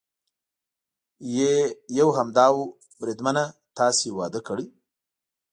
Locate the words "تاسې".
3.77-4.07